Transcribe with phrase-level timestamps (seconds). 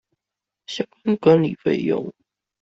[0.65, 2.11] 相關管理費用